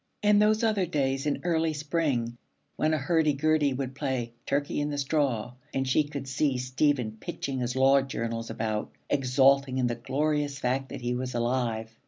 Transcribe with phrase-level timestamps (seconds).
[0.23, 2.35] And those other days in early spring,
[2.75, 7.17] when a hurdy gurdy would play 'Turkey in the Straw,' and she could see Stephen
[7.19, 11.95] pitching his Law Journals about, exulting in the glorious fact that he was alive.